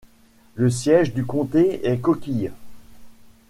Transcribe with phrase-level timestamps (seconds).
[0.55, 2.51] Le siège du comté est Coquille.